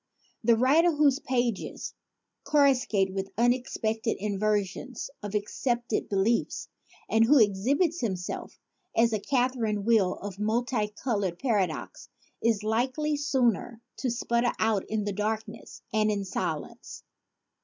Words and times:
The 0.43 0.55
writer 0.55 0.91
whose 0.93 1.19
pages 1.19 1.93
corruscate 2.43 3.13
with 3.13 3.29
unexpected 3.37 4.17
inversions 4.17 5.11
of 5.21 5.35
ac 5.35 5.45
cepted 5.45 6.09
beliefs 6.09 6.69
and 7.07 7.25
who 7.25 7.37
exhibits 7.37 7.99
himself 8.01 8.59
as 8.97 9.13
a 9.13 9.19
catherine 9.19 9.85
wheel 9.85 10.15
of 10.15 10.39
multicolored 10.39 11.37
paradox 11.37 12.09
is 12.41 12.63
likely 12.63 13.15
soon 13.15 13.79
to 13.97 14.09
sputter 14.09 14.53
out 14.57 14.85
in 14.89 15.03
darkness 15.13 15.83
and 15.93 16.09
in 16.09 16.25
silence. 16.25 17.03